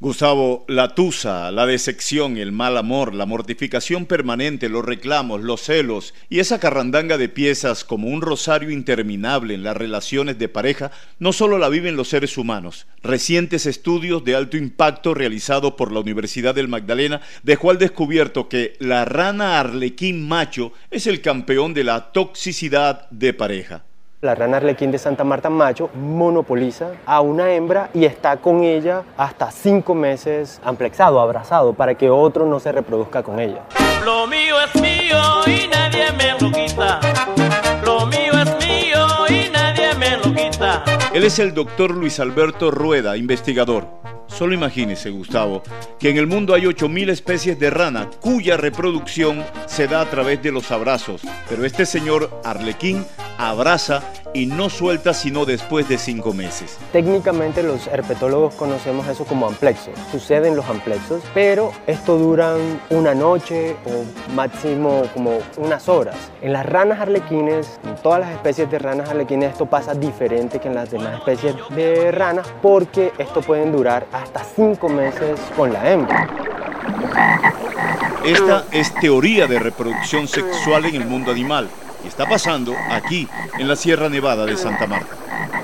[0.00, 6.14] Gustavo, la tusa, la decepción, el mal amor, la mortificación permanente, los reclamos, los celos
[6.28, 11.32] y esa carrandanga de piezas como un rosario interminable en las relaciones de pareja no
[11.32, 12.86] solo la viven los seres humanos.
[13.02, 18.76] Recientes estudios de alto impacto realizados por la Universidad del Magdalena dejó al descubierto que
[18.78, 23.87] la rana arlequín macho es el campeón de la toxicidad de pareja.
[24.20, 29.04] La rana arlequín de Santa Marta macho monopoliza a una hembra y está con ella
[29.16, 33.62] hasta cinco meses amplexado, abrazado, para que otro no se reproduzca con ella.
[34.04, 36.98] Lo mío es mío y nadie me lo quita.
[37.84, 40.82] Lo mío es mío y nadie me lo quita.
[41.14, 43.86] Él es el doctor Luis Alberto Rueda, investigador.
[44.26, 45.62] Solo imagínese, Gustavo,
[45.98, 50.42] que en el mundo hay 8.000 especies de rana cuya reproducción se da a través
[50.42, 53.04] de los abrazos, pero este señor arlequín
[53.38, 56.78] abraza y no suelta sino después de cinco meses.
[56.92, 59.94] Técnicamente los herpetólogos conocemos eso como amplexos.
[60.10, 66.16] Suceden los amplexos, pero esto duran una noche o máximo como unas horas.
[66.42, 70.68] En las ranas arlequines, en todas las especies de ranas arlequines, esto pasa diferente que
[70.68, 75.90] en las demás especies de ranas porque esto pueden durar hasta cinco meses con la
[75.90, 76.28] hembra.
[78.24, 81.68] Esta es teoría de reproducción sexual en el mundo animal
[82.04, 85.16] y está pasando aquí, en la Sierra Nevada de Santa Marta.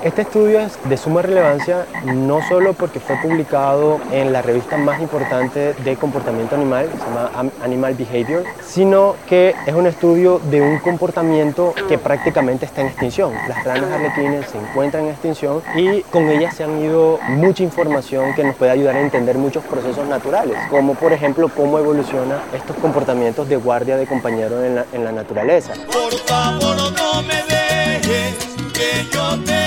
[0.03, 5.01] Este estudio es de suma relevancia no solo porque fue publicado en la revista más
[5.01, 10.77] importante de comportamiento animal, se llama Animal Behavior, sino que es un estudio de un
[10.77, 13.33] comportamiento que prácticamente está en extinción.
[13.47, 18.35] Las ranas arlequines se encuentran en extinción y con ellas se han ido mucha información
[18.35, 22.75] que nos puede ayudar a entender muchos procesos naturales, como por ejemplo cómo evolucionan estos
[22.77, 25.73] comportamientos de guardia de compañero en la, en la naturaleza.
[25.91, 28.35] Por favor, no me dejes
[28.73, 29.65] que yo te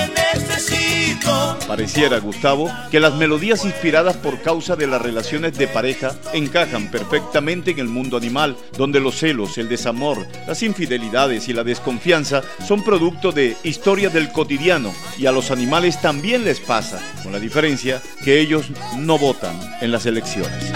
[1.66, 7.72] Pareciera, Gustavo, que las melodías inspiradas por causa de las relaciones de pareja encajan perfectamente
[7.72, 12.82] en el mundo animal, donde los celos, el desamor, las infidelidades y la desconfianza son
[12.82, 18.00] producto de historias del cotidiano y a los animales también les pasa, con la diferencia
[18.24, 20.72] que ellos no votan en las elecciones.